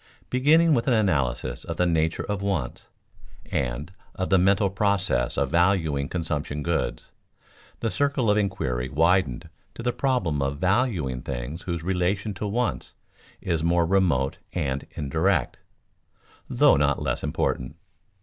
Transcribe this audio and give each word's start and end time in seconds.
Beginning 0.31 0.73
with 0.73 0.87
an 0.87 0.95
analysis 0.95 1.63
of 1.63 1.77
the 1.77 1.85
nature 1.85 2.23
of 2.23 2.41
wants, 2.41 2.87
and 3.51 3.93
of 4.15 4.31
the 4.31 4.39
mental 4.39 4.71
process 4.71 5.37
of 5.37 5.51
valuing 5.51 6.09
consumption 6.09 6.63
goods, 6.63 7.11
the 7.81 7.91
circle 7.91 8.31
of 8.31 8.35
inquiry 8.35 8.89
widened 8.89 9.47
to 9.75 9.83
the 9.83 9.93
problem 9.93 10.41
of 10.41 10.57
valuing 10.57 11.21
things 11.21 11.61
whose 11.61 11.83
relation 11.83 12.33
to 12.33 12.47
wants 12.47 12.95
is 13.41 13.63
more 13.63 13.85
remote 13.85 14.39
and 14.53 14.87
indirect 14.95 15.57
(though 16.49 16.77
not 16.77 16.99
less 16.99 17.23
important). 17.23 17.75